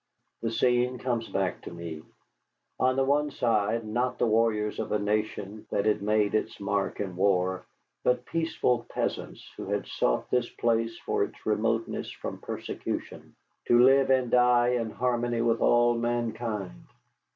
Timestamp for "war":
7.15-7.67